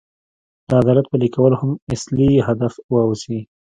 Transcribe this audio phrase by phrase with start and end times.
[0.67, 3.39] د عدالت پلي کول هم اصلي هدف واوسي.